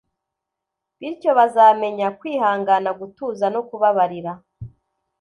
bityo 0.99 1.31
bazamenya 1.37 2.07
kwihangana 2.19 2.89
gutuza 2.99 3.45
no 3.53 3.61
kubabarira. 3.67 4.31